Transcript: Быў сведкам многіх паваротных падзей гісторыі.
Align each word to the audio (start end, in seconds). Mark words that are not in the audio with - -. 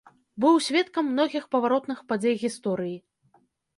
Быў 0.43 0.55
сведкам 0.67 1.11
многіх 1.11 1.43
паваротных 1.55 1.99
падзей 2.13 2.35
гісторыі. 2.45 2.97